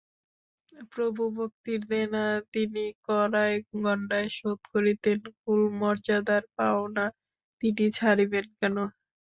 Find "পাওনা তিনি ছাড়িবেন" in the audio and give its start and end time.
6.57-8.45